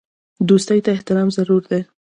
دوستۍ 0.49 0.79
ته 0.85 0.89
احترام 0.95 1.27
ضروري 1.37 1.65
دی. 1.71 1.81